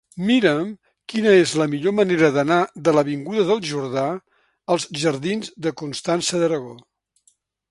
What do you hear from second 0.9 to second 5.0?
quina és la millor manera d'anar de l'avinguda del Jordà als